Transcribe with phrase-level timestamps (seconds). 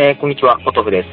[0.00, 1.08] えー、こんにちは、ポトフです。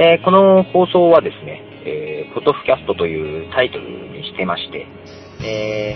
[0.00, 3.84] えー、この放送はですね、えー、ポトフキャストというタイトル
[4.16, 4.86] にしてまして、
[5.44, 5.94] え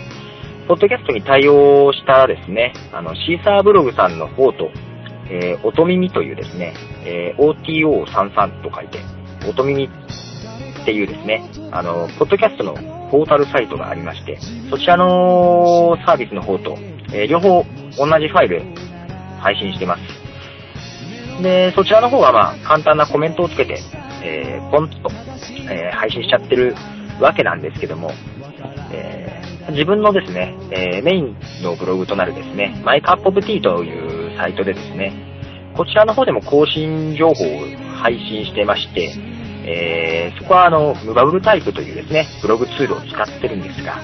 [0.63, 4.69] ー、ポッドキャストに対応したですね、あの、シーサーブログさんの方と、
[5.31, 6.75] えー、音耳というですね、
[7.07, 8.99] え、OTO33 と書いて、
[9.49, 12.75] 音耳っていうですね、あの、ポッドキャストの
[13.11, 14.37] ポータルサイトがありまして、
[14.69, 16.77] そちらのサービスの方と、
[17.15, 17.65] え、両方
[17.97, 18.63] 同じファイル
[19.41, 20.20] 配信してます。
[21.43, 23.79] で、そちらの方はまあ、簡単なコメントをつけて、
[24.23, 25.11] えー、ポンと、
[25.71, 26.75] えー、配信しちゃってる
[27.21, 28.11] わけなんですけども、
[28.93, 35.13] えー、自分のですね、えメインのブログとなるですね、マイカップオブティーというサイトでですね、
[35.77, 37.37] こちらの方でも更新情報を
[37.97, 39.13] 配信してまして、
[39.65, 44.01] え、そこはあの、ムバブルタイプというですね、ブログツールを使ってるんですが、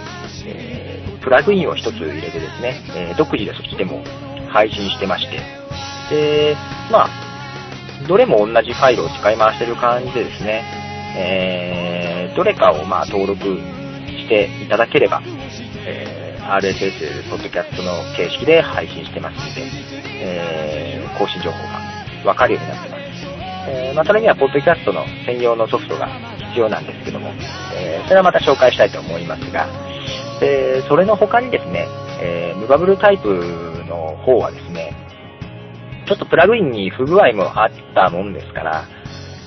[0.47, 4.03] えー、プラグインを一つ入れてですね、え、独自でそっちでも
[4.48, 5.41] 配信してまして、
[6.11, 6.56] で、
[6.91, 7.25] まあ、
[8.08, 10.62] どれも同じファイルを使い回してる感じでですね、
[11.16, 15.22] えー、どれかをまあ登録していただければ、
[15.86, 19.62] えー、RSS ポッドキャストの形式で配信してますので、
[20.20, 23.06] えー、更新情報がわかるようになってます。
[23.69, 26.06] えー、まあ、それには、ポッドキャストの専用のソフトが
[26.50, 27.33] 必要なんですけども、
[27.75, 29.66] え、それはまた紹介したいと思いますが、
[30.88, 31.88] それの他にですね、
[32.20, 33.28] え、ムバブルタイプ
[33.88, 34.94] の方はですね、
[36.07, 38.85] ちょっとプラグインに不具合もあったもんですから、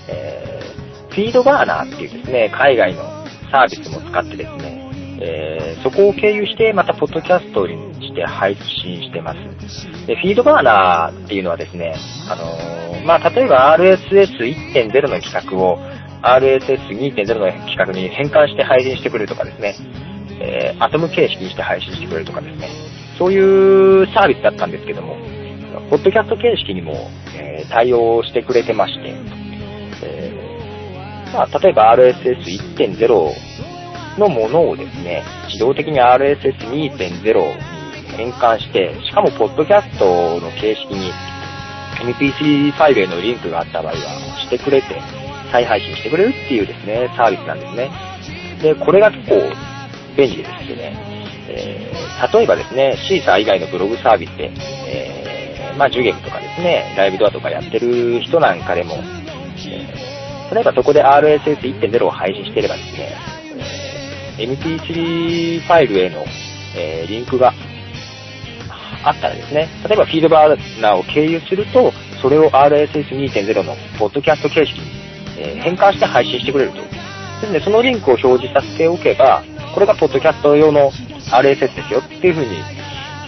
[0.09, 3.03] えー、フィードバーナーっていうですね、海外の
[3.51, 4.89] サービスも使ってですね、
[5.21, 10.07] えー、そこを経由してまたポッドキャストにして配信してます。
[10.07, 11.95] で、フィードバーナーっていうのはですね、
[12.29, 15.79] あのー、まあ、例えば RSS1.0 の企画を
[16.21, 19.75] RSS2.0 の企画に変換して配信してくれるとかですね、
[20.41, 22.69] えー、アトム形式にして配信してくれるとかですね、
[23.17, 25.17] そういうサービスだったんですけども、
[25.89, 29.15] ポッドキャスト形式にも、えー、対応してくれてまして、
[30.03, 36.99] えー、まあ、例えば RSS1.0 のものをですね、自動的に RSS2.0 に
[38.15, 41.11] 変換して、しかもポッドキャストの形式に
[42.01, 43.97] MP3 ファイルへのリンクがあった場合は
[44.43, 45.01] してくれて、
[45.51, 47.89] 再配信してくれるっていうですね、サービスなんですね。
[48.61, 49.41] で、これが結構
[50.15, 50.95] 便利でですね、
[51.49, 54.51] えー、例えばですね、シーサー以外のブログサービスで、
[55.79, 63.15] まあ、ジュゲムとかですね、ライブドアとかやってる人なんかでも、えー、例えばそこで RSS1.0 を配信してればですね、
[64.37, 66.25] MP3 ファイルへの、
[66.75, 67.53] えー、リンクが
[69.05, 74.83] あったらですね、例えばフィードバーナーを経由すると、それを RSS2.0 のポッドキャスト形式に、
[75.37, 76.81] え、変換して配信してくれると。
[76.81, 76.89] で
[77.39, 80.91] すので、そのリンクを表示させておけば、これがポッドキャスト用の
[81.31, 82.61] RSS ですよっていう風に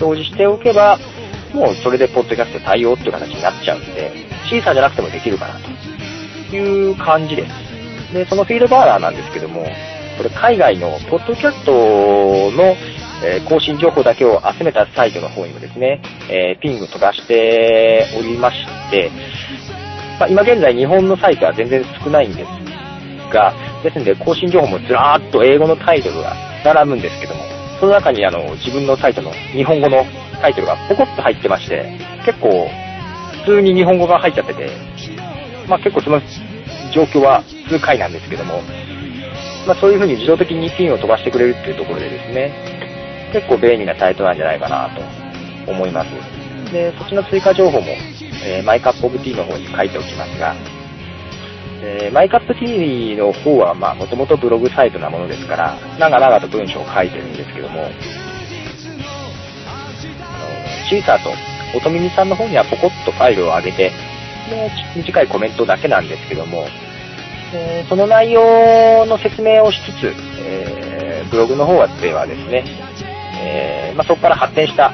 [0.01, 0.99] 表示しておけば、
[1.53, 4.11] もうそれでポッドキャスト対応っていう形になっちゃうんで、
[4.49, 5.59] シーサーじゃなくてもできるかな
[6.49, 8.13] という感じです。
[8.13, 9.65] で、そのフィードバーナーなんですけども、
[10.17, 12.75] これ海外のポッドキャストの、
[13.23, 19.11] え、更新情報だけを集めたサイトの方にもですね、えー、ピング飛ばしておりまして、
[20.19, 23.53] まあ、今現在日本のサイトは全然少ないんですが、
[23.83, 27.41] ですので更新情報もずらーっと英語のタイトルが並ぶんですけども、
[27.79, 30.03] その中にあの自分のサイトの日本語の
[30.41, 32.67] タイトルがポコッと入ってまして、結構
[33.45, 34.69] 普通に日本語が入っちゃってて、
[35.67, 36.19] まあ結構その
[36.93, 38.61] 状況は数回なんですけども、
[39.67, 42.51] まあ、そういう風に自動的にピンを飛ばしてくれるっていうところでですね、
[43.31, 44.89] 結構便利なサイトなんじゃないかな
[45.65, 46.09] と思います。
[46.71, 47.87] で、そっちの追加情報も、
[48.43, 50.55] えー、マイカップオブティーの方に書いておきますが、
[51.83, 57.87] えー、マイカップティーの方は、まあ、もともとブログサイトなものですから、長々と文章を書いてるんですけども、
[60.91, 61.31] シーサーと
[61.77, 63.91] 音耳さんの方にはポコッとファイルを上げて、
[64.49, 66.65] で、短いコメントだけなんですけども、
[67.53, 70.13] えー、その内容の説明をしつつ、
[70.43, 72.65] えー、ブログの方ではですね、
[73.41, 74.91] えー、まあ、そこから発展した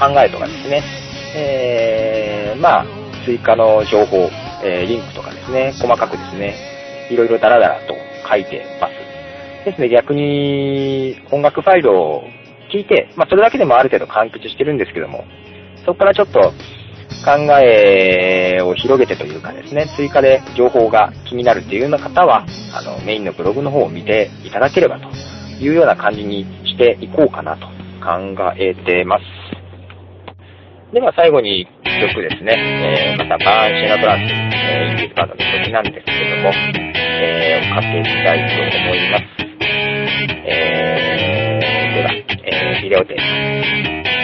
[0.00, 0.82] 考えとかですね、
[1.34, 2.86] えまあ、
[3.26, 4.30] 追加の情報、
[4.64, 6.56] えリンクとかですね、細かくですね、
[7.10, 7.94] いろいろダラダラと
[8.26, 8.94] 書いてます。
[9.66, 12.24] ですね、逆に音楽ファイルを
[12.76, 15.24] 聞いて、まあ、それだけでもある程度完結してるんですけども、
[15.86, 16.52] そこからちょっと
[17.24, 17.30] 考
[17.62, 22.44] えを広げてというかですね、追加で情報が気になるっていうような方は、
[22.74, 25.08] あの、メインのブログの方を見ていただければと
[25.58, 27.66] いうような感じにしていこうかなと
[28.04, 29.24] 考えてます。
[30.92, 31.68] では最後に一
[32.14, 36.52] 曲ですね、えー、またバーンシェナトランス、えー、インディーズバンドの曲なんですけども、
[36.94, 39.35] えー、をかけたいと思います。
[42.88, 44.15] fire out.